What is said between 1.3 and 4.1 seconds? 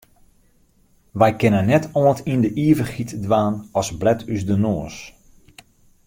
kinne net oant yn de ivichheid dwaan as